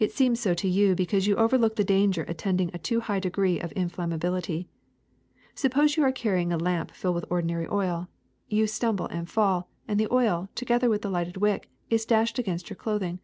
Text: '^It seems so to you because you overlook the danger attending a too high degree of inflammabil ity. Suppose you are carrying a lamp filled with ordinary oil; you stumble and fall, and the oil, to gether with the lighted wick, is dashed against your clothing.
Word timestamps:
'^It 0.00 0.10
seems 0.12 0.40
so 0.40 0.54
to 0.54 0.66
you 0.66 0.94
because 0.94 1.26
you 1.26 1.36
overlook 1.36 1.76
the 1.76 1.84
danger 1.84 2.24
attending 2.26 2.70
a 2.72 2.78
too 2.78 3.00
high 3.00 3.20
degree 3.20 3.60
of 3.60 3.70
inflammabil 3.74 4.38
ity. 4.38 4.66
Suppose 5.54 5.94
you 5.94 6.02
are 6.04 6.10
carrying 6.10 6.54
a 6.54 6.56
lamp 6.56 6.90
filled 6.92 7.16
with 7.16 7.26
ordinary 7.28 7.66
oil; 7.68 8.08
you 8.48 8.66
stumble 8.66 9.08
and 9.08 9.28
fall, 9.28 9.68
and 9.86 10.00
the 10.00 10.10
oil, 10.10 10.48
to 10.54 10.64
gether 10.64 10.88
with 10.88 11.02
the 11.02 11.10
lighted 11.10 11.36
wick, 11.36 11.68
is 11.90 12.06
dashed 12.06 12.38
against 12.38 12.70
your 12.70 12.78
clothing. 12.78 13.20